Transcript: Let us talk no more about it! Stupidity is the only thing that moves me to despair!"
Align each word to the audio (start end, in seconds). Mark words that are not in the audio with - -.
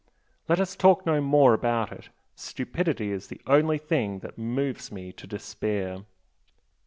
Let 0.49 0.59
us 0.59 0.75
talk 0.75 1.05
no 1.05 1.21
more 1.21 1.53
about 1.53 1.91
it! 1.91 2.09
Stupidity 2.35 3.11
is 3.11 3.27
the 3.27 3.39
only 3.45 3.77
thing 3.77 4.17
that 4.21 4.35
moves 4.35 4.91
me 4.91 5.11
to 5.11 5.27
despair!" 5.27 6.05